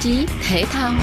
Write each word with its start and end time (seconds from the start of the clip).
chí 0.00 0.26
thể 0.48 0.64
thao. 0.64 0.94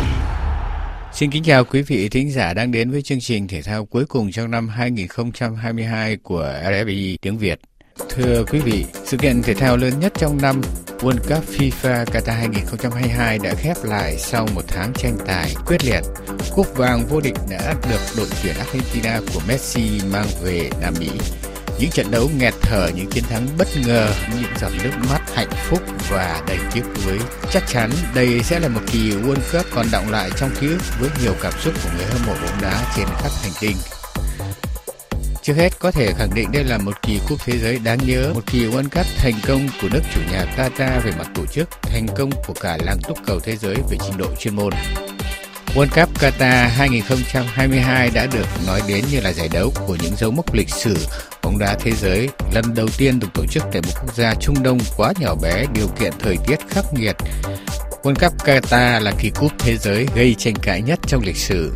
Xin 1.14 1.32
kính 1.32 1.44
chào 1.44 1.66
quý 1.66 1.82
vị 1.82 2.10
thính 2.10 2.32
giả 2.32 2.54
đang 2.54 2.72
đến 2.72 2.92
với 2.92 3.02
chương 3.02 3.20
trình 3.20 3.48
thể 3.48 3.62
thao 3.62 3.86
cuối 3.86 4.06
cùng 4.06 4.32
trong 4.32 4.52
năm 4.52 4.68
2022 4.68 6.18
của 6.18 6.54
RFI 6.64 7.18
tiếng 7.22 7.38
Việt. 7.38 7.60
Thưa 8.10 8.44
quý 8.52 8.60
vị, 8.60 8.86
sự 9.06 9.18
kiện 9.18 9.42
thể 9.42 9.54
thao 9.54 9.78
lớn 9.78 9.94
nhất 10.00 10.14
trong 10.18 10.38
năm 10.42 10.62
World 11.00 11.36
Cup 11.36 11.50
FIFA 11.50 12.06
Qatar 12.06 12.34
2022 12.34 13.40
đã 13.40 13.54
khép 13.58 13.78
lại 13.84 14.16
sau 14.18 14.48
một 14.56 14.64
tháng 14.68 14.94
tranh 14.94 15.18
tài 15.28 15.54
quyết 15.66 15.86
liệt. 15.86 16.02
Cúp 16.56 16.78
vàng 16.78 17.06
vô 17.10 17.22
địch 17.22 17.38
đã 17.50 17.76
được 17.90 18.00
đội 18.18 18.28
tuyển 18.44 18.56
Argentina 18.58 19.20
của 19.34 19.42
Messi 19.48 20.02
mang 20.12 20.28
về 20.44 20.70
Nam 20.82 20.94
Mỹ. 21.00 21.10
Những 21.80 21.90
trận 21.90 22.12
đấu 22.12 22.30
nghẹt 22.38 22.54
thở, 22.62 22.90
những 22.96 23.10
chiến 23.10 23.24
thắng 23.24 23.48
bất 23.58 23.68
ngờ, 23.86 24.14
những 24.42 24.52
giọt 24.62 24.72
nước 24.84 24.92
mắt 25.10 25.22
hạnh 25.36 25.50
phúc 25.70 25.82
và 26.10 26.44
đầy 26.48 26.58
tiếc 26.74 26.82
nuối. 27.06 27.20
Chắc 27.52 27.64
chắn 27.68 27.92
đây 28.16 28.44
sẽ 28.44 28.60
là 28.60 28.68
một 28.68 28.82
kỳ 28.96 29.12
World 29.12 29.52
Cup 29.52 29.66
còn 29.76 29.86
đọng 29.92 30.12
lại 30.12 30.30
trong 30.38 30.50
ký 30.62 30.68
ức 30.68 30.82
với 31.00 31.10
nhiều 31.24 31.34
cảm 31.42 31.54
xúc 31.60 31.74
của 31.84 31.90
người 31.96 32.06
hâm 32.06 32.26
mộ 32.26 32.34
bóng 32.34 32.62
đá 32.62 32.94
trên 32.96 33.06
khắp 33.06 33.32
hành 33.44 33.52
tinh. 33.62 33.78
Trước 35.44 35.54
hết 35.54 35.80
có 35.80 35.92
thể 35.92 36.14
khẳng 36.18 36.34
định 36.36 36.52
đây 36.52 36.64
là 36.64 36.78
một 36.78 37.02
kỳ 37.02 37.20
cúp 37.30 37.40
thế 37.46 37.58
giới 37.58 37.80
đáng 37.80 38.00
nhớ, 38.08 38.32
một 38.36 38.42
kỳ 38.46 38.66
World 38.66 38.84
Cup 38.84 39.06
thành 39.18 39.34
công 39.48 39.68
của 39.82 39.88
nước 39.92 40.02
chủ 40.14 40.22
nhà 40.32 40.46
Qatar 40.58 41.02
về 41.02 41.12
mặt 41.18 41.28
tổ 41.36 41.46
chức, 41.46 41.70
thành 41.82 42.08
công 42.18 42.30
của 42.48 42.54
cả 42.62 42.78
làng 42.86 42.98
túc 43.08 43.18
cầu 43.26 43.40
thế 43.40 43.56
giới 43.56 43.76
về 43.76 43.98
trình 44.06 44.18
độ 44.18 44.28
chuyên 44.40 44.56
môn. 44.56 44.74
World 45.76 46.06
Cup 46.06 46.22
Qatar 46.22 46.68
2022 46.70 48.10
đã 48.14 48.28
được 48.34 48.48
nói 48.68 48.82
đến 48.88 49.06
như 49.12 49.20
là 49.22 49.34
giải 49.34 49.50
đấu 49.54 49.74
của 49.88 49.98
những 50.04 50.16
dấu 50.18 50.32
mốc 50.32 50.54
lịch 50.54 50.70
sử 50.70 50.98
bóng 51.44 51.60
đá 51.60 51.78
thế 51.80 51.92
giới 51.92 52.30
lần 52.54 52.66
đầu 52.76 52.88
tiên 52.98 53.20
được 53.20 53.28
tổ 53.34 53.46
chức 53.46 53.64
tại 53.72 53.82
một 53.82 53.92
quốc 54.02 54.16
gia 54.16 54.34
Trung 54.36 54.64
Đông 54.64 54.80
quá 54.98 55.14
nhỏ 55.20 55.36
bé, 55.36 55.66
điều 55.74 55.88
kiện 56.00 56.14
thời 56.20 56.38
tiết 56.48 56.58
khắc 56.70 56.86
nghiệt. 56.94 57.16
World 58.06 58.30
Cup 58.30 58.46
Qatar 58.46 59.02
là 59.02 59.12
kỳ 59.20 59.30
cúp 59.30 59.52
thế 59.60 59.78
giới 59.78 60.08
gây 60.16 60.36
tranh 60.38 60.54
cãi 60.56 60.82
nhất 60.82 61.00
trong 61.08 61.24
lịch 61.24 61.36
sử. 61.36 61.72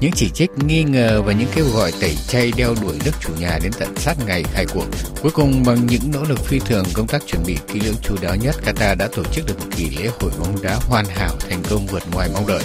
Những 0.00 0.10
chỉ 0.14 0.30
trích, 0.34 0.50
nghi 0.66 0.82
ngờ 0.82 1.22
và 1.22 1.32
những 1.32 1.48
kêu 1.54 1.64
gọi 1.74 1.92
tẩy 2.00 2.16
chay 2.28 2.52
đeo 2.56 2.74
đuổi 2.82 2.96
nước 3.04 3.10
chủ 3.20 3.32
nhà 3.40 3.58
đến 3.62 3.72
tận 3.78 3.96
sát 3.96 4.14
ngày 4.26 4.44
khai 4.52 4.66
cuộc. 4.74 4.84
Cuối 5.22 5.30
cùng 5.34 5.62
bằng 5.66 5.86
những 5.86 6.10
nỗ 6.12 6.22
lực 6.28 6.38
phi 6.38 6.58
thường, 6.58 6.84
công 6.94 7.06
tác 7.06 7.22
chuẩn 7.26 7.42
bị 7.46 7.56
kỹ 7.72 7.80
lưỡng 7.80 7.94
chú 8.02 8.16
đáo 8.22 8.36
nhất, 8.36 8.54
Qatar 8.66 8.96
đã 8.96 9.08
tổ 9.16 9.24
chức 9.24 9.46
được 9.46 9.58
một 9.58 9.66
kỳ 9.76 9.90
lễ 9.90 10.10
hội 10.20 10.30
bóng 10.40 10.62
đá 10.62 10.74
hoàn 10.74 11.04
hảo 11.04 11.36
thành 11.48 11.62
công 11.70 11.86
vượt 11.86 12.02
ngoài 12.12 12.28
mong 12.34 12.46
đợi. 12.46 12.62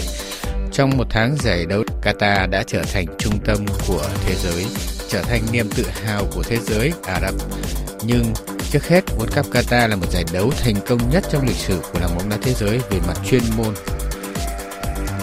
Trong 0.71 0.97
một 0.97 1.07
tháng 1.09 1.35
giải 1.39 1.65
đấu, 1.65 1.83
Qatar 2.03 2.49
đã 2.49 2.63
trở 2.67 2.83
thành 2.93 3.05
trung 3.19 3.39
tâm 3.45 3.65
của 3.87 4.03
thế 4.25 4.35
giới, 4.35 4.65
trở 5.09 5.21
thành 5.21 5.41
niềm 5.51 5.69
tự 5.75 5.85
hào 6.05 6.25
của 6.35 6.43
thế 6.43 6.57
giới 6.61 6.93
Ả 7.03 7.19
Rập. 7.21 7.33
Nhưng 8.03 8.33
trước 8.71 8.87
hết, 8.87 9.03
World 9.17 9.43
Cup 9.43 9.53
Qatar 9.53 9.87
là 9.87 9.95
một 9.95 10.11
giải 10.11 10.23
đấu 10.33 10.51
thành 10.63 10.75
công 10.87 11.09
nhất 11.09 11.23
trong 11.31 11.47
lịch 11.47 11.55
sử 11.55 11.79
của 11.93 11.99
làng 11.99 12.17
bóng 12.17 12.29
đá 12.29 12.37
thế 12.41 12.53
giới 12.53 12.79
về 12.89 12.99
mặt 13.07 13.17
chuyên 13.29 13.41
môn. 13.57 13.73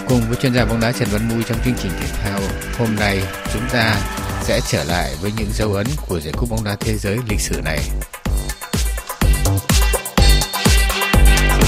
Cùng 0.07 0.21
với 0.27 0.35
chuyên 0.35 0.53
gia 0.53 0.65
bóng 0.65 0.79
đá 0.79 0.91
Trần 0.91 1.07
Văn 1.11 1.29
Mui 1.29 1.43
trong 1.43 1.57
chương 1.65 1.75
trình 1.83 1.91
thể 1.99 2.07
thao 2.23 2.39
hôm 2.77 2.95
nay, 2.99 3.21
chúng 3.53 3.69
ta 3.71 3.95
sẽ 4.43 4.59
trở 4.67 4.83
lại 4.83 5.15
với 5.21 5.31
những 5.37 5.49
dấu 5.53 5.73
ấn 5.73 5.87
của 6.07 6.19
giải 6.19 6.33
cúp 6.37 6.49
bóng 6.49 6.63
đá 6.63 6.75
thế 6.79 6.97
giới 6.97 7.17
lịch 7.29 7.41
sử 7.41 7.61
này. 7.65 7.79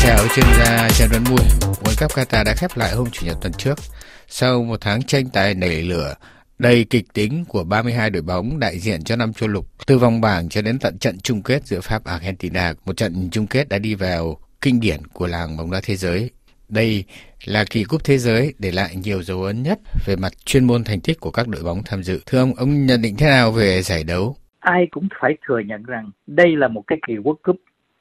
chào 0.06 0.28
chuyên 0.36 0.46
gia 0.60 0.90
Trần 0.90 1.10
Văn 1.12 1.24
Mui. 1.30 1.40
World 1.84 2.02
Cup 2.02 2.12
Qatar 2.12 2.44
đã 2.44 2.54
khép 2.58 2.78
lại 2.78 2.92
hôm 2.92 3.10
Chủ 3.12 3.26
nhật 3.26 3.38
tuần 3.42 3.54
trước. 3.54 3.80
Sau 4.28 4.64
một 4.64 4.82
tháng 4.82 5.04
tranh 5.04 5.30
tài 5.30 5.54
nảy 5.54 5.82
lửa, 5.82 6.16
đầy 6.60 6.86
kịch 6.90 7.06
tính 7.14 7.44
của 7.48 7.64
32 7.64 8.10
đội 8.10 8.22
bóng 8.22 8.60
đại 8.60 8.80
diện 8.80 9.04
cho 9.04 9.16
năm 9.16 9.34
châu 9.34 9.50
lục, 9.50 9.66
từ 9.88 9.98
vòng 9.98 10.22
bảng 10.22 10.50
cho 10.50 10.62
đến 10.62 10.80
tận 10.80 10.98
trận 11.00 11.18
chung 11.24 11.42
kết 11.44 11.66
giữa 11.66 11.80
Pháp 11.82 12.04
Argentina, 12.04 12.74
một 12.86 12.98
trận 12.98 13.30
chung 13.32 13.48
kết 13.48 13.70
đã 13.70 13.80
đi 13.80 13.96
vào 13.96 14.38
kinh 14.62 14.80
điển 14.80 15.00
của 15.14 15.28
làng 15.28 15.58
bóng 15.58 15.72
đá 15.72 15.82
thế 15.84 15.96
giới. 15.96 16.30
Đây 16.70 17.04
là 17.46 17.66
kỳ 17.70 17.84
cúp 17.84 18.04
thế 18.04 18.18
giới 18.18 18.54
để 18.60 18.72
lại 18.72 18.96
nhiều 18.96 19.24
dấu 19.24 19.44
ấn 19.44 19.64
nhất 19.64 19.80
về 20.06 20.16
mặt 20.16 20.32
chuyên 20.46 20.66
môn 20.68 20.84
thành 20.84 21.00
tích 21.00 21.20
của 21.20 21.32
các 21.32 21.48
đội 21.48 21.64
bóng 21.64 21.82
tham 21.86 22.04
dự. 22.04 22.20
Thưa 22.26 22.40
ông, 22.40 22.54
ông 22.54 22.86
nhận 22.86 23.02
định 23.02 23.16
thế 23.18 23.26
nào 23.26 23.52
về 23.52 23.82
giải 23.82 24.04
đấu? 24.04 24.36
Ai 24.60 24.88
cũng 24.92 25.08
phải 25.22 25.32
thừa 25.48 25.60
nhận 25.60 25.84
rằng 25.84 26.12
đây 26.28 26.56
là 26.56 26.68
một 26.68 26.84
cái 26.88 26.98
kỳ 27.08 27.14
World 27.14 27.36
Cup 27.44 27.56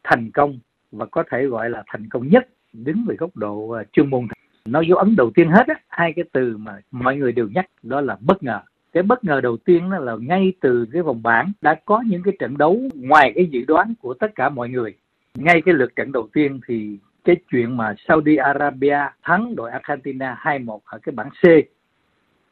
thành 0.05 0.31
công 0.35 0.59
và 0.93 1.07
có 1.11 1.25
thể 1.31 1.39
gọi 1.51 1.71
là 1.71 1.83
thành 1.93 2.09
công 2.09 2.29
nhất 2.29 2.49
đứng 2.73 3.05
về 3.09 3.15
góc 3.19 3.37
độ 3.37 3.71
à, 3.71 3.83
chuyên 3.93 4.11
môn 4.11 4.29
nói 4.69 4.87
dấu 4.89 4.99
ấn 4.99 5.17
đầu 5.17 5.31
tiên 5.35 5.49
hết 5.49 5.69
á, 5.69 5.75
hai 5.89 6.13
cái 6.13 6.25
từ 6.33 6.57
mà 6.57 6.79
mọi 6.91 7.17
người 7.17 7.33
đều 7.33 7.49
nhắc, 7.55 7.67
đó 7.83 8.01
là 8.01 8.17
bất 8.21 8.43
ngờ. 8.43 8.61
Cái 8.93 9.03
bất 9.03 9.25
ngờ 9.25 9.41
đầu 9.41 9.57
tiên 9.57 9.91
đó 9.91 9.99
là 9.99 10.17
ngay 10.21 10.53
từ 10.61 10.87
cái 10.93 11.03
vòng 11.03 11.23
bảng 11.23 11.53
đã 11.61 11.75
có 11.85 12.03
những 12.07 12.23
cái 12.23 12.37
trận 12.39 12.59
đấu 12.59 12.81
ngoài 12.95 13.33
cái 13.35 13.47
dự 13.47 13.65
đoán 13.69 13.95
của 14.01 14.15
tất 14.15 14.35
cả 14.35 14.49
mọi 14.49 14.69
người. 14.69 14.95
Ngay 15.35 15.63
cái 15.65 15.75
lượt 15.75 15.97
trận 15.97 16.13
đầu 16.13 16.29
tiên 16.33 16.61
thì 16.67 16.99
cái 17.25 17.37
chuyện 17.51 17.77
mà 17.77 17.95
Saudi 18.09 18.37
Arabia 18.37 18.99
thắng 19.23 19.57
đội 19.57 19.71
Argentina 19.71 20.41
2-1 20.43 20.79
ở 20.85 20.99
cái 20.99 21.13
bảng 21.13 21.31
C. 21.31 21.45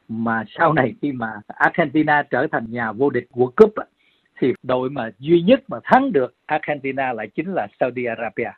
Mà 0.09 0.45
sau 0.59 0.73
này 0.73 0.95
khi 1.03 1.13
mà 1.13 1.33
Argentina 1.47 2.23
trở 2.23 2.47
thành 2.53 2.67
nhà 2.71 2.93
vô 2.93 3.11
địch 3.11 3.27
World 3.33 3.51
Cup 3.57 3.75
thì 4.41 4.53
đội 4.63 4.91
mà 4.91 5.11
duy 5.19 5.43
nhất 5.43 5.63
mà 5.69 5.79
thắng 5.85 6.13
được 6.13 6.35
Argentina 6.47 7.13
lại 7.13 7.29
chính 7.35 7.53
là 7.55 7.67
Saudi 7.81 8.05
Arabia. 8.05 8.51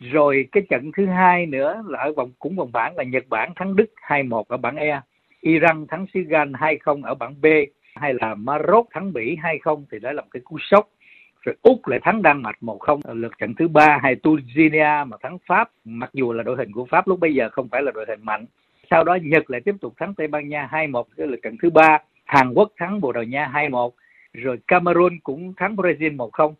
Rồi 0.00 0.48
cái 0.52 0.62
trận 0.70 0.90
thứ 0.96 1.06
hai 1.06 1.46
nữa 1.46 1.82
là 1.86 1.98
ở 1.98 2.12
vòng 2.12 2.30
cũng 2.38 2.56
vòng 2.56 2.72
bảng 2.72 2.96
là 2.96 3.04
Nhật 3.04 3.24
Bản 3.28 3.52
thắng 3.56 3.76
Đức 3.76 3.86
2-1 4.08 4.42
ở 4.48 4.56
bảng 4.56 4.76
E, 4.76 5.00
Iran 5.40 5.86
thắng 5.86 6.06
Xứ 6.14 6.20
Gan 6.20 6.52
2-0 6.52 7.02
ở 7.02 7.14
bảng 7.14 7.40
B, 7.40 7.46
hay 7.94 8.14
là 8.14 8.34
Maroc 8.34 8.88
thắng 8.90 9.12
Bỉ 9.12 9.36
2-0 9.36 9.84
thì 9.90 9.98
đó 9.98 10.12
là 10.12 10.22
một 10.22 10.28
cái 10.30 10.40
cú 10.44 10.58
sốc. 10.60 10.88
Rồi 11.42 11.56
Úc 11.62 11.86
lại 11.86 12.00
thắng 12.02 12.22
Đan 12.22 12.42
Mạch 12.42 12.56
1-0 12.60 13.00
ở 13.04 13.14
lượt 13.14 13.38
trận 13.38 13.54
thứ 13.54 13.68
ba 13.68 13.98
hay 14.02 14.14
Tunisia 14.14 15.04
mà 15.06 15.16
thắng 15.22 15.38
Pháp 15.46 15.70
mặc 15.84 16.10
dù 16.12 16.32
là 16.32 16.42
đội 16.42 16.56
hình 16.56 16.72
của 16.72 16.84
Pháp 16.84 17.08
lúc 17.08 17.20
bây 17.20 17.34
giờ 17.34 17.48
không 17.48 17.68
phải 17.68 17.82
là 17.82 17.92
đội 17.92 18.04
hình 18.08 18.20
mạnh. 18.22 18.46
Sau 18.90 19.04
đó 19.04 19.18
Nhật 19.22 19.50
lại 19.50 19.60
tiếp 19.60 19.74
tục 19.80 19.94
thắng 19.96 20.14
Tây 20.14 20.26
Ban 20.26 20.48
Nha 20.48 20.68
2-1 20.72 21.04
cái 21.16 21.26
lượt 21.26 21.40
trận 21.42 21.56
thứ 21.62 21.70
ba, 21.70 21.98
Hàn 22.24 22.54
Quốc 22.54 22.72
thắng 22.76 23.00
Bồ 23.00 23.12
Đào 23.12 23.24
Nha 23.24 23.50
2-1 23.54 23.90
rồi 24.32 24.58
Cameroon 24.66 25.18
cũng 25.22 25.54
thắng 25.56 25.76
Brazil 25.76 26.16
1-0 26.16 26.54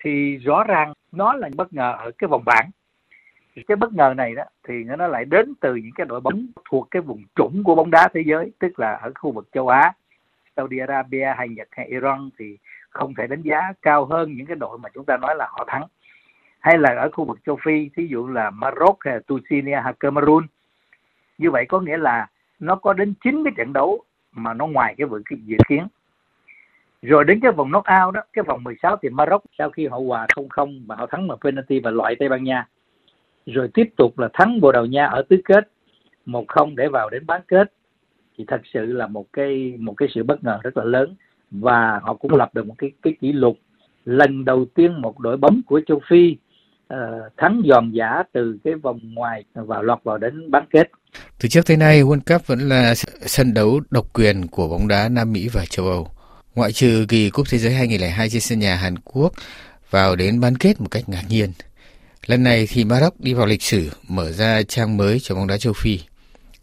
thì 0.00 0.36
rõ 0.36 0.64
ràng 0.64 0.92
nó 1.12 1.32
là 1.32 1.48
bất 1.56 1.72
ngờ 1.72 1.94
ở 1.98 2.10
cái 2.18 2.28
vòng 2.28 2.42
bảng. 2.44 2.70
Cái 3.66 3.76
bất 3.76 3.92
ngờ 3.92 4.14
này 4.16 4.34
đó 4.34 4.42
thì 4.68 4.84
nó 4.84 5.06
lại 5.06 5.24
đến 5.24 5.54
từ 5.60 5.74
những 5.74 5.92
cái 5.94 6.06
đội 6.06 6.20
bóng 6.20 6.46
thuộc 6.70 6.88
cái 6.90 7.02
vùng 7.02 7.22
trũng 7.34 7.64
của 7.64 7.74
bóng 7.74 7.90
đá 7.90 8.08
thế 8.14 8.22
giới, 8.26 8.52
tức 8.58 8.78
là 8.78 8.92
ở 8.92 9.12
khu 9.14 9.32
vực 9.32 9.48
châu 9.52 9.68
Á. 9.68 9.92
Saudi 10.56 10.78
Arabia 10.78 11.34
hay 11.36 11.48
Nhật 11.48 11.68
hay 11.70 11.86
Iran 11.86 12.30
thì 12.38 12.58
không 12.90 13.14
thể 13.14 13.26
đánh 13.26 13.42
giá 13.42 13.72
cao 13.82 14.04
hơn 14.04 14.34
những 14.36 14.46
cái 14.46 14.56
đội 14.56 14.78
mà 14.78 14.88
chúng 14.94 15.04
ta 15.04 15.16
nói 15.16 15.34
là 15.36 15.48
họ 15.50 15.64
thắng. 15.68 15.82
Hay 16.60 16.78
là 16.78 16.94
ở 16.94 17.10
khu 17.12 17.24
vực 17.24 17.38
châu 17.46 17.58
Phi, 17.64 17.90
thí 17.96 18.06
dụ 18.06 18.28
là 18.28 18.50
Maroc 18.50 18.98
hay 19.00 19.18
Tunisia 19.26 19.80
hay 19.84 19.92
Cameroon. 20.00 20.46
Như 21.38 21.50
vậy 21.50 21.66
có 21.68 21.80
nghĩa 21.80 21.96
là 21.96 22.26
nó 22.58 22.76
có 22.76 22.92
đến 22.92 23.14
9 23.24 23.44
cái 23.44 23.52
trận 23.56 23.72
đấu 23.72 24.04
mà 24.32 24.54
nó 24.54 24.66
ngoài 24.66 24.94
cái 24.98 25.06
vực 25.06 25.22
dự 25.30 25.56
kiến 25.68 25.86
rồi 27.02 27.24
đến 27.24 27.40
cái 27.40 27.52
vòng 27.52 27.68
knockout 27.68 28.14
đó 28.14 28.20
cái 28.32 28.44
vòng 28.48 28.64
16 28.64 28.96
thì 29.02 29.08
Maroc 29.08 29.42
sau 29.58 29.70
khi 29.70 29.86
họ 29.86 29.98
hòa 29.98 30.26
0-0 30.36 30.82
và 30.86 30.96
họ 30.96 31.06
thắng 31.06 31.28
bằng 31.28 31.38
penalty 31.44 31.80
và 31.80 31.90
loại 31.90 32.16
Tây 32.18 32.28
Ban 32.28 32.44
Nha. 32.44 32.66
Rồi 33.46 33.68
tiếp 33.74 33.88
tục 33.96 34.18
là 34.18 34.28
thắng 34.32 34.60
Bồ 34.60 34.72
Đào 34.72 34.86
Nha 34.86 35.06
ở 35.06 35.22
tứ 35.28 35.36
kết 35.44 35.70
1-0 36.26 36.74
để 36.76 36.88
vào 36.88 37.10
đến 37.10 37.26
bán 37.26 37.40
kết. 37.48 37.72
Thì 38.38 38.44
thật 38.48 38.60
sự 38.74 38.86
là 38.86 39.06
một 39.06 39.26
cái 39.32 39.74
một 39.78 39.94
cái 39.96 40.08
sự 40.14 40.22
bất 40.22 40.44
ngờ 40.44 40.58
rất 40.62 40.76
là 40.76 40.84
lớn. 40.84 41.14
Và 41.50 42.00
họ 42.02 42.14
cũng 42.14 42.34
lập 42.34 42.54
được 42.54 42.66
một 42.66 42.74
cái 42.78 42.90
cái 43.02 43.14
kỷ 43.20 43.32
lục. 43.32 43.58
Lần 44.04 44.44
đầu 44.44 44.64
tiên 44.74 45.00
một 45.00 45.18
đội 45.18 45.36
bóng 45.36 45.60
của 45.66 45.80
châu 45.86 46.00
Phi 46.08 46.36
uh, 46.94 46.98
thắng 47.36 47.62
giòn 47.64 47.90
giả 47.90 48.22
từ 48.32 48.58
cái 48.64 48.74
vòng 48.74 49.00
ngoài 49.02 49.44
vào 49.54 49.82
lọt 49.82 50.04
vào 50.04 50.18
đến 50.18 50.50
bán 50.50 50.64
kết. 50.70 50.90
Từ 51.40 51.48
trước 51.48 51.66
tới 51.66 51.76
nay 51.76 52.02
World 52.02 52.20
Cup 52.26 52.46
vẫn 52.46 52.58
là 52.58 52.94
sân 53.20 53.54
đấu 53.54 53.80
độc 53.90 54.06
quyền 54.12 54.46
của 54.50 54.68
bóng 54.68 54.88
đá 54.88 55.08
Nam 55.08 55.32
Mỹ 55.32 55.48
và 55.52 55.64
châu 55.64 55.86
Âu 55.86 56.08
ngoại 56.54 56.72
trừ 56.72 57.06
kỳ 57.08 57.30
Cúp 57.30 57.46
Thế 57.50 57.58
giới 57.58 57.74
2002 57.74 58.30
trên 58.30 58.40
sân 58.40 58.58
nhà 58.58 58.76
Hàn 58.76 58.98
Quốc 58.98 59.32
vào 59.90 60.16
đến 60.16 60.40
bán 60.40 60.56
kết 60.56 60.80
một 60.80 60.88
cách 60.90 61.08
ngạc 61.08 61.24
nhiên. 61.28 61.52
Lần 62.26 62.42
này 62.42 62.66
thì 62.70 62.84
Maroc 62.84 63.20
đi 63.20 63.34
vào 63.34 63.46
lịch 63.46 63.62
sử 63.62 63.90
mở 64.08 64.32
ra 64.32 64.62
trang 64.62 64.96
mới 64.96 65.20
cho 65.20 65.34
bóng 65.34 65.46
đá 65.46 65.58
châu 65.58 65.72
Phi. 65.72 66.00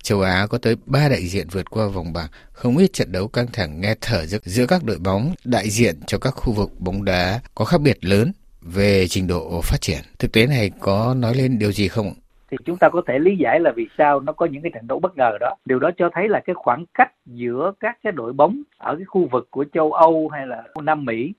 Châu 0.03 0.21
Á 0.21 0.47
có 0.47 0.57
tới 0.57 0.75
3 0.85 1.09
đại 1.09 1.27
diện 1.27 1.47
vượt 1.49 1.69
qua 1.69 1.87
vòng 1.87 2.13
bảng, 2.13 2.27
không 2.51 2.77
ít 2.77 2.93
trận 2.93 3.11
đấu 3.11 3.27
căng 3.27 3.47
thẳng 3.53 3.81
nghe 3.81 3.95
thở 4.01 4.25
giữa 4.25 4.65
các 4.65 4.83
đội 4.83 4.97
bóng 4.99 5.33
đại 5.43 5.69
diện 5.69 5.99
cho 6.07 6.17
các 6.17 6.31
khu 6.31 6.53
vực 6.53 6.79
bóng 6.79 7.05
đá 7.05 7.39
có 7.55 7.65
khác 7.65 7.81
biệt 7.81 8.05
lớn 8.05 8.31
về 8.61 9.07
trình 9.07 9.27
độ 9.27 9.61
phát 9.61 9.81
triển. 9.81 9.99
Thực 10.19 10.31
tế 10.31 10.45
này 10.45 10.71
có 10.79 11.13
nói 11.13 11.35
lên 11.35 11.59
điều 11.59 11.71
gì 11.71 11.87
không? 11.87 12.13
Thì 12.51 12.57
chúng 12.65 12.77
ta 12.77 12.89
có 12.89 13.01
thể 13.07 13.19
lý 13.19 13.37
giải 13.37 13.59
là 13.59 13.71
vì 13.71 13.87
sao 13.97 14.19
nó 14.19 14.33
có 14.33 14.45
những 14.45 14.61
cái 14.61 14.71
trận 14.75 14.87
đấu 14.87 14.99
bất 14.99 15.17
ngờ 15.17 15.37
đó. 15.39 15.55
Điều 15.65 15.79
đó 15.79 15.91
cho 15.97 16.09
thấy 16.13 16.29
là 16.29 16.39
cái 16.39 16.53
khoảng 16.53 16.85
cách 16.93 17.11
giữa 17.25 17.73
các 17.79 17.97
cái 18.03 18.13
đội 18.13 18.33
bóng 18.33 18.61
ở 18.77 18.95
cái 18.95 19.05
khu 19.05 19.27
vực 19.31 19.47
của 19.51 19.65
châu 19.73 19.93
Âu 19.93 20.29
hay 20.29 20.47
là 20.47 20.63
Nam 20.83 21.05
Mỹ 21.05 21.33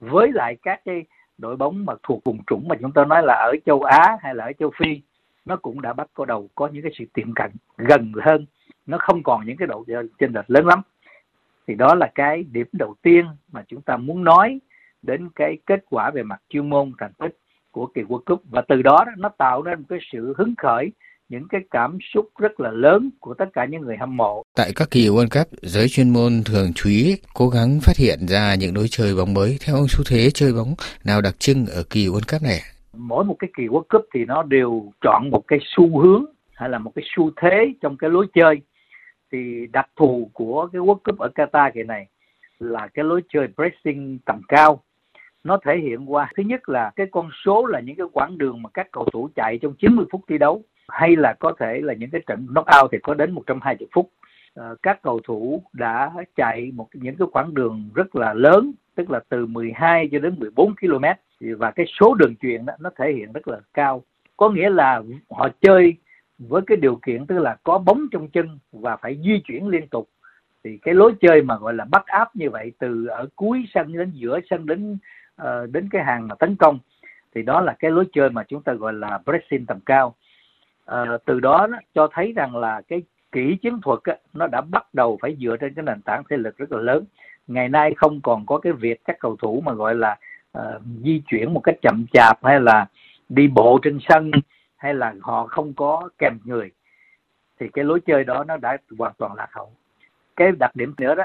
với 0.00 0.32
lại 0.32 0.56
các 0.62 0.80
cái 0.84 1.04
đội 1.38 1.56
bóng 1.56 1.86
mà 1.86 1.94
thuộc 2.02 2.24
vùng 2.24 2.38
trũng 2.46 2.68
mà 2.68 2.76
chúng 2.80 2.92
ta 2.92 3.04
nói 3.04 3.22
là 3.24 3.34
ở 3.34 3.54
châu 3.66 3.82
Á 3.82 4.16
hay 4.20 4.34
là 4.34 4.44
ở 4.44 4.52
châu 4.52 4.70
Phi, 4.76 5.00
nó 5.44 5.56
cũng 5.56 5.82
đã 5.82 5.92
bắt 5.92 6.08
đầu 6.28 6.48
có 6.54 6.68
những 6.68 6.82
cái 6.82 6.92
sự 6.98 7.04
tiệm 7.12 7.34
cận 7.34 7.50
gần 7.76 8.12
hơn. 8.22 8.46
Nó 8.86 8.98
không 9.00 9.22
còn 9.22 9.46
những 9.46 9.56
cái 9.56 9.68
độ 9.68 9.84
chênh 10.18 10.32
lệch 10.34 10.50
lớn 10.50 10.66
lắm. 10.66 10.82
Thì 11.66 11.74
đó 11.74 11.94
là 11.94 12.10
cái 12.14 12.44
điểm 12.52 12.66
đầu 12.72 12.94
tiên 13.02 13.26
mà 13.52 13.64
chúng 13.68 13.82
ta 13.82 13.96
muốn 13.96 14.24
nói 14.24 14.60
đến 15.02 15.28
cái 15.34 15.58
kết 15.66 15.84
quả 15.90 16.10
về 16.10 16.22
mặt 16.22 16.42
chuyên 16.48 16.70
môn 16.70 16.92
thành 16.98 17.12
tích 17.12 17.36
của 17.72 17.86
kỳ 17.94 18.02
World 18.02 18.22
Cup 18.26 18.42
và 18.50 18.62
từ 18.68 18.82
đó 18.82 19.04
nó 19.18 19.28
tạo 19.38 19.62
nên 19.62 19.78
một 19.78 19.86
cái 19.88 19.98
sự 20.12 20.34
hứng 20.38 20.54
khởi 20.58 20.90
những 21.30 21.48
cái 21.48 21.60
cảm 21.70 21.98
xúc 22.14 22.28
rất 22.38 22.60
là 22.60 22.70
lớn 22.70 23.10
của 23.20 23.34
tất 23.34 23.44
cả 23.52 23.64
những 23.64 23.80
người 23.80 23.96
hâm 23.96 24.16
mộ. 24.16 24.42
Tại 24.56 24.72
các 24.76 24.88
kỳ 24.90 25.08
World 25.08 25.28
Cup, 25.38 25.48
giới 25.62 25.88
chuyên 25.88 26.10
môn 26.10 26.32
thường 26.44 26.72
chú 26.74 26.90
ý 26.90 27.16
cố 27.34 27.48
gắng 27.48 27.78
phát 27.82 27.96
hiện 27.96 28.18
ra 28.28 28.54
những 28.54 28.76
lối 28.76 28.86
chơi 28.90 29.14
bóng 29.14 29.34
mới. 29.34 29.58
Theo 29.66 29.76
ông 29.76 29.88
xu 29.88 30.04
thế 30.08 30.30
chơi 30.34 30.52
bóng 30.52 30.74
nào 31.04 31.20
đặc 31.20 31.34
trưng 31.38 31.66
ở 31.66 31.82
kỳ 31.90 32.06
World 32.06 32.32
Cup 32.32 32.42
này? 32.42 32.60
Mỗi 32.92 33.24
một 33.24 33.36
cái 33.38 33.50
kỳ 33.56 33.62
World 33.62 33.84
Cup 33.90 34.06
thì 34.14 34.24
nó 34.24 34.42
đều 34.42 34.92
chọn 35.00 35.30
một 35.30 35.42
cái 35.48 35.58
xu 35.62 36.00
hướng 36.00 36.24
hay 36.52 36.68
là 36.68 36.78
một 36.78 36.92
cái 36.94 37.04
xu 37.16 37.30
thế 37.42 37.72
trong 37.82 37.96
cái 37.96 38.10
lối 38.10 38.26
chơi. 38.34 38.56
Thì 39.32 39.38
đặc 39.72 39.86
thù 39.96 40.30
của 40.32 40.68
cái 40.72 40.80
World 40.80 40.98
Cup 41.04 41.18
ở 41.18 41.30
Qatar 41.34 41.70
kỳ 41.74 41.82
này 41.82 42.06
là 42.58 42.88
cái 42.94 43.04
lối 43.04 43.22
chơi 43.32 43.48
pressing 43.56 44.18
tầm 44.26 44.40
cao 44.48 44.82
nó 45.44 45.58
thể 45.64 45.78
hiện 45.78 46.12
qua, 46.12 46.30
thứ 46.36 46.42
nhất 46.42 46.68
là 46.68 46.90
cái 46.96 47.06
con 47.10 47.30
số 47.44 47.66
là 47.66 47.80
những 47.80 47.96
cái 47.96 48.06
quãng 48.12 48.38
đường 48.38 48.62
mà 48.62 48.70
các 48.74 48.88
cầu 48.92 49.04
thủ 49.12 49.28
chạy 49.34 49.58
trong 49.58 49.74
90 49.74 50.04
phút 50.12 50.20
thi 50.28 50.38
đấu, 50.38 50.62
hay 50.88 51.16
là 51.16 51.34
có 51.38 51.52
thể 51.58 51.80
là 51.82 51.94
những 51.94 52.10
cái 52.10 52.20
trận 52.26 52.46
knockout 52.46 52.90
thì 52.92 52.98
có 53.02 53.14
đến 53.14 53.32
120 53.32 53.88
phút. 53.92 54.10
Ờ, 54.54 54.76
các 54.82 55.02
cầu 55.02 55.20
thủ 55.24 55.62
đã 55.72 56.12
chạy 56.36 56.70
một 56.74 56.88
những 56.92 57.16
cái 57.16 57.28
quãng 57.32 57.54
đường 57.54 57.90
rất 57.94 58.16
là 58.16 58.34
lớn, 58.34 58.72
tức 58.94 59.10
là 59.10 59.20
từ 59.28 59.46
12 59.46 60.08
cho 60.12 60.18
đến 60.18 60.34
14 60.38 60.74
km 60.76 61.04
và 61.40 61.70
cái 61.70 61.86
số 62.00 62.14
đường 62.14 62.34
chuyền 62.42 62.66
đó, 62.66 62.72
nó 62.80 62.90
thể 62.96 63.12
hiện 63.12 63.32
rất 63.32 63.48
là 63.48 63.60
cao. 63.74 64.02
Có 64.36 64.50
nghĩa 64.50 64.70
là 64.70 65.02
họ 65.30 65.48
chơi 65.60 65.94
với 66.38 66.62
cái 66.66 66.76
điều 66.76 66.96
kiện 67.06 67.26
tức 67.26 67.38
là 67.38 67.56
có 67.62 67.78
bóng 67.78 68.06
trong 68.12 68.28
chân 68.28 68.58
và 68.72 68.96
phải 68.96 69.20
di 69.24 69.40
chuyển 69.44 69.68
liên 69.68 69.88
tục. 69.88 70.08
Thì 70.64 70.78
cái 70.82 70.94
lối 70.94 71.14
chơi 71.20 71.42
mà 71.42 71.56
gọi 71.56 71.74
là 71.74 71.84
bắt 71.84 72.06
áp 72.06 72.36
như 72.36 72.50
vậy, 72.50 72.72
từ 72.78 73.06
ở 73.06 73.28
cuối 73.36 73.64
sân 73.74 73.92
đến 73.92 74.10
giữa 74.14 74.40
sân 74.50 74.66
đến 74.66 74.98
uh, 75.42 75.70
đến 75.70 75.88
cái 75.90 76.04
hàng 76.04 76.28
mà 76.28 76.34
tấn 76.34 76.56
công 76.56 76.78
thì 77.34 77.42
đó 77.42 77.60
là 77.60 77.76
cái 77.78 77.90
lối 77.90 78.04
chơi 78.12 78.30
mà 78.30 78.42
chúng 78.42 78.62
ta 78.62 78.72
gọi 78.72 78.92
là 78.92 79.18
pressing 79.24 79.66
tầm 79.66 79.80
cao. 79.86 80.14
À, 80.86 81.04
từ 81.24 81.40
đó 81.40 81.66
nó 81.70 81.78
cho 81.94 82.08
thấy 82.12 82.32
rằng 82.36 82.56
là 82.56 82.82
cái 82.88 83.02
kỹ 83.32 83.56
chiến 83.62 83.80
thuật 83.80 83.98
á, 84.04 84.14
nó 84.32 84.46
đã 84.46 84.60
bắt 84.60 84.94
đầu 84.94 85.18
phải 85.22 85.36
dựa 85.40 85.56
trên 85.56 85.74
cái 85.74 85.82
nền 85.82 86.02
tảng 86.02 86.22
thể 86.30 86.36
lực 86.36 86.58
rất 86.58 86.72
là 86.72 86.80
lớn. 86.80 87.04
Ngày 87.46 87.68
nay 87.68 87.94
không 87.96 88.20
còn 88.20 88.46
có 88.46 88.58
cái 88.58 88.72
việc 88.72 89.04
các 89.04 89.16
cầu 89.20 89.36
thủ 89.36 89.62
mà 89.64 89.72
gọi 89.72 89.94
là 89.94 90.18
uh, 90.58 90.82
di 91.04 91.22
chuyển 91.26 91.54
một 91.54 91.60
cách 91.60 91.76
chậm 91.82 92.06
chạp 92.12 92.44
hay 92.44 92.60
là 92.60 92.86
đi 93.28 93.48
bộ 93.48 93.78
trên 93.82 93.98
sân 94.08 94.30
hay 94.76 94.94
là 94.94 95.14
họ 95.20 95.46
không 95.46 95.72
có 95.72 96.08
kèm 96.18 96.38
người 96.44 96.70
thì 97.60 97.68
cái 97.72 97.84
lối 97.84 98.00
chơi 98.00 98.24
đó 98.24 98.44
nó 98.44 98.56
đã 98.56 98.76
hoàn 98.98 99.12
toàn 99.18 99.34
lạc 99.34 99.48
hậu. 99.52 99.72
Cái 100.36 100.52
đặc 100.58 100.76
điểm 100.76 100.94
nữa 100.98 101.14
đó 101.14 101.24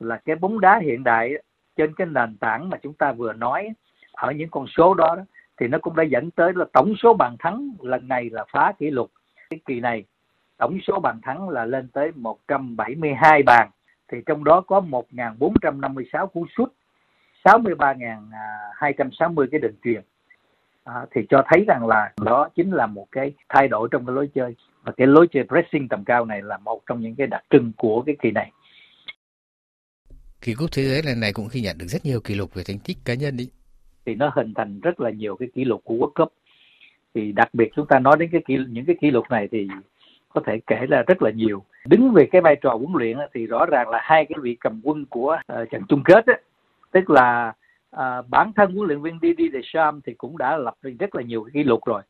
là 0.00 0.16
cái 0.24 0.36
bóng 0.36 0.60
đá 0.60 0.78
hiện 0.78 1.04
đại 1.04 1.34
trên 1.80 1.94
cái 1.94 2.06
nền 2.06 2.36
tảng 2.36 2.70
mà 2.70 2.76
chúng 2.82 2.92
ta 2.92 3.12
vừa 3.12 3.32
nói 3.32 3.68
ở 4.12 4.32
những 4.32 4.48
con 4.50 4.66
số 4.66 4.94
đó, 4.94 5.16
thì 5.60 5.68
nó 5.68 5.78
cũng 5.78 5.96
đã 5.96 6.02
dẫn 6.02 6.30
tới 6.30 6.52
là 6.54 6.64
tổng 6.72 6.94
số 7.02 7.14
bàn 7.14 7.36
thắng 7.38 7.70
lần 7.80 8.08
này 8.08 8.30
là 8.30 8.44
phá 8.52 8.72
kỷ 8.78 8.90
lục. 8.90 9.10
Cái 9.50 9.60
kỳ 9.66 9.80
này 9.80 10.04
tổng 10.56 10.78
số 10.86 11.00
bàn 11.00 11.20
thắng 11.22 11.48
là 11.48 11.64
lên 11.64 11.88
tới 11.88 12.12
172 12.14 13.42
bàn. 13.42 13.70
Thì 14.08 14.18
trong 14.26 14.44
đó 14.44 14.60
có 14.60 14.80
1.456 14.80 16.26
cú 16.26 16.46
sút 16.56 16.72
63.260 17.44 19.46
cái 19.50 19.60
đường 19.60 19.74
truyền 19.84 20.02
à, 20.84 21.06
thì 21.10 21.26
cho 21.30 21.42
thấy 21.46 21.64
rằng 21.68 21.86
là 21.86 22.12
đó 22.24 22.48
chính 22.54 22.70
là 22.70 22.86
một 22.86 23.06
cái 23.12 23.32
thay 23.48 23.68
đổi 23.68 23.88
trong 23.90 24.06
cái 24.06 24.14
lối 24.14 24.30
chơi. 24.34 24.54
Và 24.82 24.92
cái 24.96 25.06
lối 25.06 25.28
chơi 25.32 25.44
pressing 25.44 25.88
tầm 25.88 26.04
cao 26.04 26.24
này 26.24 26.42
là 26.42 26.58
một 26.58 26.80
trong 26.86 27.00
những 27.00 27.14
cái 27.14 27.26
đặc 27.26 27.44
trưng 27.50 27.72
của 27.76 28.02
cái 28.06 28.16
kỳ 28.22 28.30
này 28.30 28.52
kỳ 30.40 30.54
cúp 30.54 30.70
thế 30.72 30.82
giới 30.82 31.02
lần 31.02 31.20
này 31.20 31.32
cũng 31.32 31.48
ghi 31.52 31.60
nhận 31.60 31.78
được 31.78 31.86
rất 31.86 32.04
nhiều 32.04 32.20
kỷ 32.20 32.34
lục 32.34 32.54
về 32.54 32.62
thành 32.66 32.78
tích 32.78 32.98
cá 33.04 33.14
nhân 33.14 33.36
đi 33.36 33.50
thì 34.06 34.14
nó 34.14 34.30
hình 34.34 34.54
thành 34.54 34.80
rất 34.80 35.00
là 35.00 35.10
nhiều 35.10 35.36
cái 35.36 35.48
kỷ 35.54 35.64
lục 35.64 35.80
của 35.84 35.94
World 35.94 36.10
Cup. 36.10 36.32
Thì 37.14 37.32
đặc 37.32 37.48
biệt 37.52 37.70
chúng 37.76 37.86
ta 37.86 37.98
nói 37.98 38.16
đến 38.18 38.28
cái 38.32 38.42
kỷ, 38.46 38.56
những 38.68 38.84
cái 38.84 38.96
kỷ 39.00 39.10
lục 39.10 39.24
này 39.30 39.48
thì 39.52 39.68
có 40.28 40.40
thể 40.46 40.60
kể 40.66 40.86
là 40.88 41.02
rất 41.06 41.22
là 41.22 41.30
nhiều. 41.30 41.62
Đứng 41.86 42.12
về 42.12 42.28
cái 42.32 42.40
vai 42.40 42.56
trò 42.62 42.70
huấn 42.70 42.92
luyện 42.94 43.16
thì 43.34 43.46
rõ 43.46 43.66
ràng 43.66 43.88
là 43.88 43.98
hai 44.02 44.26
cái 44.28 44.36
vị 44.42 44.56
cầm 44.60 44.80
quân 44.84 45.04
của 45.06 45.36
uh, 45.52 45.70
trận 45.70 45.82
chung 45.88 46.02
kết 46.04 46.26
ấy, 46.26 46.40
tức 46.90 47.10
là 47.10 47.52
uh, 47.96 48.28
bản 48.28 48.52
thân 48.56 48.74
huấn 48.74 48.88
luyện 48.88 49.02
viên 49.02 49.18
Didier 49.22 49.52
Deschamps 49.52 50.04
thì 50.06 50.14
cũng 50.14 50.38
đã 50.38 50.56
lập 50.56 50.74
được 50.82 50.92
rất 50.98 51.14
là 51.14 51.22
nhiều 51.22 51.44
cái 51.44 51.50
kỷ 51.54 51.64
lục 51.64 51.86
rồi. 51.86 52.02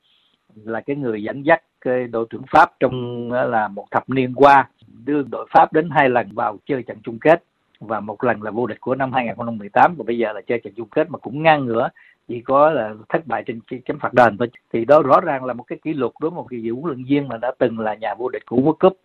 Là 0.54 0.80
cái 0.80 0.96
người 0.96 1.22
dẫn 1.22 1.42
dắt 1.42 1.62
cái 1.80 2.06
đội 2.06 2.26
tuyển 2.30 2.42
Pháp 2.50 2.70
trong 2.80 3.28
uh, 3.28 3.32
là 3.32 3.68
một 3.68 3.86
thập 3.90 4.10
niên 4.10 4.34
qua 4.34 4.68
đưa 5.04 5.22
đội 5.22 5.46
Pháp 5.50 5.72
đến 5.72 5.88
hai 5.90 6.08
lần 6.08 6.28
vào 6.32 6.58
chơi 6.66 6.82
trận 6.82 6.98
chung 7.02 7.18
kết 7.18 7.44
và 7.80 8.00
một 8.00 8.24
lần 8.24 8.42
là 8.42 8.50
vô 8.50 8.66
địch 8.66 8.80
của 8.80 8.94
năm 8.94 9.12
2018 9.12 9.94
và 9.98 10.04
bây 10.06 10.18
giờ 10.18 10.32
là 10.32 10.40
chơi 10.40 10.60
trận 10.64 10.72
chung 10.76 10.88
kết 10.88 11.10
mà 11.10 11.18
cũng 11.18 11.42
ngang 11.42 11.64
ngửa, 11.64 11.88
chỉ 12.28 12.40
có 12.40 12.70
là 12.70 12.94
thất 13.08 13.26
bại 13.26 13.42
trên 13.46 13.60
chấm 13.86 13.98
phạt 13.98 14.14
đền 14.14 14.38
thôi. 14.38 14.48
Thì 14.72 14.84
đó 14.84 15.02
rõ 15.02 15.20
ràng 15.20 15.44
là 15.44 15.52
một 15.52 15.62
cái 15.62 15.78
kỷ 15.82 15.92
lục 15.92 16.14
đối 16.20 16.30
với 16.30 16.36
một 16.36 16.46
vị 16.50 16.68
huấn 16.68 16.84
luyện 16.84 17.04
viên 17.04 17.28
mà 17.28 17.36
đã 17.36 17.52
từng 17.58 17.78
là 17.78 17.94
nhà 17.94 18.14
vô 18.14 18.28
địch 18.28 18.46
của 18.46 18.56
World 18.56 18.88
Cup. 18.88 19.00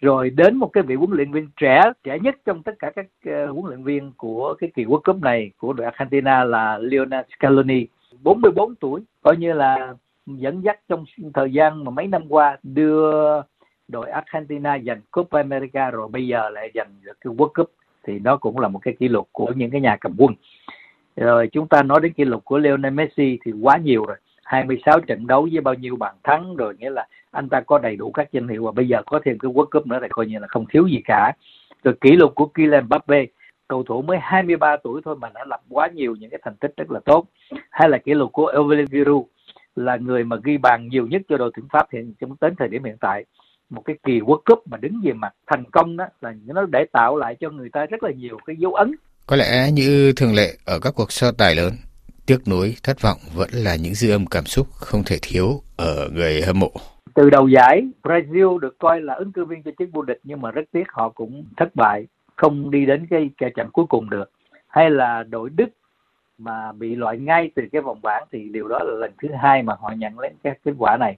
Rồi 0.00 0.30
đến 0.30 0.56
một 0.56 0.70
cái 0.72 0.82
vị 0.82 0.94
huấn 0.94 1.10
luyện 1.10 1.32
viên 1.32 1.48
trẻ 1.56 1.82
trẻ 2.04 2.18
nhất 2.18 2.36
trong 2.44 2.62
tất 2.62 2.72
cả 2.78 2.90
các 2.96 3.06
ờ, 3.24 3.46
huấn 3.46 3.66
luyện 3.66 3.82
viên 3.82 4.12
của 4.16 4.54
cái 4.58 4.70
kỳ 4.74 4.84
World 4.84 5.00
Cup 5.00 5.22
này 5.22 5.50
của 5.58 5.72
đội 5.72 5.86
Argentina 5.86 6.44
là 6.44 6.78
Lionel 6.78 7.24
Scaloni 7.36 7.86
44 8.22 8.74
tuổi. 8.74 9.00
Coi 9.22 9.36
như 9.36 9.52
là 9.52 9.94
dẫn 10.26 10.64
dắt 10.64 10.80
trong 10.88 11.04
thời 11.34 11.52
gian 11.52 11.84
mà 11.84 11.90
mấy 11.90 12.06
năm 12.06 12.22
qua 12.28 12.56
đưa 12.62 13.40
đội 13.88 14.10
Argentina 14.10 14.78
giành 14.86 15.00
Copa 15.10 15.38
America 15.38 15.90
rồi 15.90 16.08
bây 16.08 16.26
giờ 16.26 16.50
lại 16.50 16.70
giành 16.74 16.88
được 17.02 17.20
cái 17.20 17.34
World 17.34 17.52
Cup 17.54 17.70
thì 18.06 18.18
nó 18.18 18.36
cũng 18.36 18.58
là 18.58 18.68
một 18.68 18.78
cái 18.78 18.94
kỷ 18.98 19.08
lục 19.08 19.28
của 19.32 19.52
những 19.56 19.70
cái 19.70 19.80
nhà 19.80 19.96
cầm 19.96 20.14
quân. 20.18 20.34
Rồi 21.16 21.48
chúng 21.52 21.68
ta 21.68 21.82
nói 21.82 22.00
đến 22.02 22.12
kỷ 22.12 22.24
lục 22.24 22.44
của 22.44 22.58
Lionel 22.58 22.92
Messi 22.92 23.38
thì 23.44 23.52
quá 23.62 23.76
nhiều 23.76 24.04
rồi 24.06 24.16
26 24.44 25.00
trận 25.00 25.26
đấu 25.26 25.48
với 25.52 25.60
bao 25.60 25.74
nhiêu 25.74 25.96
bàn 25.96 26.14
thắng, 26.22 26.56
rồi 26.56 26.74
nghĩa 26.78 26.90
là 26.90 27.06
anh 27.30 27.48
ta 27.48 27.60
có 27.60 27.78
đầy 27.78 27.96
đủ 27.96 28.10
các 28.10 28.32
danh 28.32 28.48
hiệu 28.48 28.64
và 28.64 28.72
bây 28.72 28.88
giờ 28.88 29.02
có 29.06 29.20
thêm 29.24 29.38
cái 29.38 29.52
World 29.52 29.66
Cup 29.66 29.86
nữa 29.86 29.98
thì 30.02 30.08
coi 30.10 30.26
như 30.26 30.38
là 30.38 30.46
không 30.46 30.66
thiếu 30.66 30.86
gì 30.86 31.00
cả. 31.04 31.32
Rồi 31.84 31.94
kỷ 32.00 32.10
lục 32.10 32.34
của 32.34 32.46
Kylian 32.46 32.84
Mbappe 32.84 33.26
cầu 33.68 33.82
thủ 33.82 34.02
mới 34.02 34.18
23 34.20 34.76
tuổi 34.76 35.00
thôi 35.04 35.16
mà 35.20 35.30
đã 35.34 35.44
lập 35.44 35.60
quá 35.70 35.88
nhiều 35.94 36.16
những 36.16 36.30
cái 36.30 36.40
thành 36.44 36.56
tích 36.56 36.72
rất 36.76 36.90
là 36.90 37.00
tốt. 37.04 37.26
Hay 37.70 37.88
là 37.88 37.98
kỷ 37.98 38.14
lục 38.14 38.32
của 38.32 38.52
Olivier 38.58 38.90
Giroud 38.90 39.26
là 39.76 39.96
người 39.96 40.24
mà 40.24 40.36
ghi 40.44 40.58
bàn 40.58 40.88
nhiều 40.88 41.06
nhất 41.06 41.22
cho 41.28 41.36
đội 41.36 41.50
tuyển 41.56 41.66
Pháp 41.72 41.86
hiện 41.92 42.14
trong 42.20 42.36
đến 42.40 42.54
thời 42.58 42.68
điểm 42.68 42.84
hiện 42.84 42.96
tại 43.00 43.24
một 43.70 43.82
cái 43.84 43.96
kỳ 44.02 44.20
World 44.20 44.40
Cup 44.44 44.66
mà 44.66 44.76
đứng 44.76 45.00
về 45.04 45.12
mặt 45.12 45.32
thành 45.46 45.64
công 45.70 45.96
đó 45.96 46.04
là 46.20 46.34
nó 46.46 46.66
để 46.72 46.84
tạo 46.92 47.16
lại 47.16 47.36
cho 47.40 47.50
người 47.50 47.68
ta 47.72 47.86
rất 47.86 48.02
là 48.02 48.10
nhiều 48.10 48.38
cái 48.46 48.56
dấu 48.58 48.74
ấn. 48.74 48.94
Có 49.26 49.36
lẽ 49.36 49.70
như 49.72 50.12
thường 50.16 50.34
lệ 50.34 50.48
ở 50.64 50.78
các 50.82 50.94
cuộc 50.96 51.12
so 51.12 51.32
tài 51.32 51.54
lớn, 51.54 51.72
tiếc 52.26 52.48
nuối, 52.48 52.76
thất 52.82 53.02
vọng 53.02 53.18
vẫn 53.34 53.48
là 53.52 53.76
những 53.76 53.94
dư 53.94 54.10
âm 54.10 54.26
cảm 54.26 54.44
xúc 54.44 54.66
không 54.72 55.02
thể 55.06 55.16
thiếu 55.22 55.62
ở 55.76 56.08
người 56.12 56.42
hâm 56.42 56.60
mộ. 56.60 56.72
Từ 57.14 57.30
đầu 57.30 57.48
giải, 57.48 57.82
Brazil 58.02 58.58
được 58.58 58.78
coi 58.78 59.00
là 59.00 59.14
ứng 59.14 59.32
cử 59.32 59.44
viên 59.44 59.62
cho 59.62 59.70
chức 59.78 59.88
vô 59.92 60.02
địch 60.02 60.20
nhưng 60.24 60.40
mà 60.40 60.50
rất 60.50 60.62
tiếc 60.72 60.84
họ 60.88 61.08
cũng 61.08 61.44
thất 61.56 61.76
bại, 61.76 62.06
không 62.36 62.70
đi 62.70 62.86
đến 62.86 63.06
cái, 63.10 63.30
cái 63.38 63.50
trận 63.56 63.68
cuối 63.72 63.86
cùng 63.88 64.10
được. 64.10 64.30
Hay 64.68 64.90
là 64.90 65.22
đội 65.22 65.50
Đức 65.50 65.68
mà 66.38 66.72
bị 66.72 66.94
loại 66.94 67.18
ngay 67.18 67.50
từ 67.54 67.62
cái 67.72 67.82
vòng 67.82 68.02
bảng 68.02 68.26
thì 68.32 68.48
điều 68.48 68.68
đó 68.68 68.78
là 68.84 68.94
lần 68.94 69.10
thứ 69.22 69.28
hai 69.42 69.62
mà 69.62 69.74
họ 69.80 69.92
nhận 69.96 70.18
lấy 70.18 70.30
cái 70.42 70.58
kết 70.64 70.72
quả 70.78 70.96
này 70.96 71.16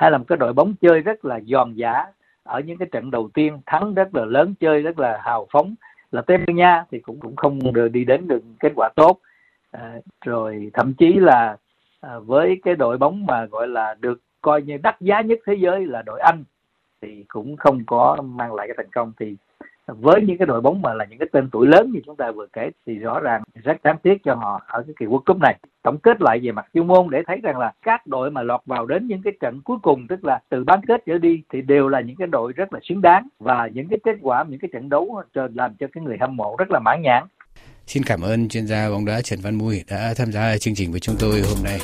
hay 0.00 0.10
là 0.10 0.18
một 0.18 0.24
cái 0.28 0.38
đội 0.38 0.52
bóng 0.52 0.74
chơi 0.80 1.00
rất 1.00 1.24
là 1.24 1.40
giòn 1.46 1.74
giả 1.74 2.04
ở 2.42 2.60
những 2.60 2.78
cái 2.78 2.88
trận 2.92 3.10
đầu 3.10 3.30
tiên 3.34 3.60
thắng 3.66 3.94
rất 3.94 4.14
là 4.14 4.24
lớn 4.24 4.54
chơi 4.60 4.82
rất 4.82 4.98
là 4.98 5.20
hào 5.24 5.46
phóng. 5.52 5.74
Là 6.12 6.22
Tây 6.22 6.38
Ban 6.38 6.56
Nha 6.56 6.84
thì 6.90 6.98
cũng 6.98 7.20
cũng 7.20 7.36
không 7.36 7.72
được 7.72 7.88
đi 7.88 8.04
đến 8.04 8.28
được 8.28 8.42
kết 8.60 8.72
quả 8.76 8.88
tốt. 8.96 9.20
À, 9.70 9.94
rồi 10.24 10.70
thậm 10.74 10.94
chí 10.94 11.12
là 11.12 11.56
à, 12.00 12.18
với 12.18 12.60
cái 12.64 12.74
đội 12.76 12.98
bóng 12.98 13.26
mà 13.26 13.44
gọi 13.44 13.68
là 13.68 13.94
được 14.00 14.20
coi 14.40 14.62
như 14.62 14.78
đắt 14.82 15.00
giá 15.00 15.20
nhất 15.20 15.38
thế 15.46 15.54
giới 15.54 15.86
là 15.86 16.02
đội 16.02 16.20
Anh 16.20 16.44
thì 17.02 17.24
cũng 17.28 17.56
không 17.56 17.84
có 17.86 18.16
mang 18.22 18.54
lại 18.54 18.66
cái 18.68 18.74
thành 18.76 18.90
công. 18.92 19.12
Thì 19.20 19.36
với 20.00 20.22
những 20.22 20.38
cái 20.38 20.46
đội 20.46 20.60
bóng 20.60 20.82
mà 20.82 20.94
là 20.94 21.04
những 21.04 21.18
cái 21.18 21.28
tên 21.32 21.48
tuổi 21.52 21.66
lớn 21.66 21.90
như 21.92 22.00
chúng 22.06 22.16
ta 22.16 22.30
vừa 22.30 22.46
kể 22.52 22.70
thì 22.86 22.94
rõ 22.98 23.20
ràng 23.20 23.42
rất 23.64 23.82
đáng 23.82 23.96
tiếc 24.02 24.24
cho 24.24 24.34
họ 24.34 24.62
ở 24.66 24.82
cái 24.82 24.94
kỳ 24.98 25.06
World 25.06 25.22
Cup 25.26 25.36
này. 25.40 25.58
Tổng 25.82 25.98
kết 25.98 26.20
lại 26.20 26.40
về 26.42 26.52
mặt 26.52 26.66
chuyên 26.74 26.86
môn 26.86 27.10
để 27.10 27.22
thấy 27.26 27.36
rằng 27.42 27.58
là 27.58 27.72
các 27.82 28.06
đội 28.06 28.30
mà 28.30 28.42
lọt 28.42 28.60
vào 28.66 28.86
đến 28.86 29.06
những 29.06 29.22
cái 29.22 29.32
trận 29.40 29.60
cuối 29.64 29.76
cùng, 29.82 30.06
tức 30.08 30.24
là 30.24 30.40
từ 30.48 30.64
bán 30.64 30.80
kết 30.88 31.02
trở 31.06 31.18
đi, 31.18 31.42
thì 31.52 31.62
đều 31.62 31.88
là 31.88 32.00
những 32.00 32.16
cái 32.16 32.26
đội 32.26 32.52
rất 32.52 32.72
là 32.72 32.80
xứng 32.88 33.02
đáng 33.02 33.28
và 33.38 33.68
những 33.74 33.88
cái 33.88 33.98
kết 34.04 34.16
quả, 34.22 34.44
những 34.48 34.60
cái 34.60 34.68
trận 34.72 34.88
đấu 34.88 35.22
cho, 35.34 35.48
làm 35.54 35.74
cho 35.80 35.86
cái 35.92 36.04
người 36.04 36.16
hâm 36.20 36.36
mộ 36.36 36.56
rất 36.58 36.70
là 36.70 36.80
mãn 36.84 37.02
nhãn. 37.02 37.24
Xin 37.86 38.02
cảm 38.02 38.20
ơn 38.20 38.48
chuyên 38.48 38.66
gia 38.66 38.90
bóng 38.90 39.04
đá 39.04 39.20
Trần 39.24 39.38
Văn 39.42 39.54
Mùi 39.54 39.84
đã 39.90 40.14
tham 40.16 40.32
gia 40.32 40.58
chương 40.58 40.74
trình 40.74 40.90
với 40.90 41.00
chúng 41.00 41.16
tôi 41.20 41.40
hôm 41.40 41.64
nay. 41.64 41.78